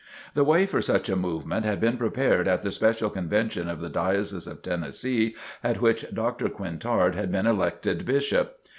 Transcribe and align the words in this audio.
The 0.33 0.43
way 0.43 0.65
for 0.65 0.81
such 0.81 1.09
a 1.09 1.15
movement 1.15 1.63
had 1.63 1.79
been 1.79 1.95
prepared 1.95 2.47
at 2.47 2.63
the 2.63 2.71
special 2.71 3.11
convention 3.11 3.69
of 3.69 3.81
the 3.81 3.87
Diocese 3.89 4.47
of 4.47 4.63
Tennessee 4.63 5.35
at 5.63 5.79
which 5.79 6.11
Dr. 6.11 6.49
Quintard 6.49 7.13
had 7.13 7.31
been 7.31 7.45
elected 7.45 8.03
Bishop. 8.03 8.57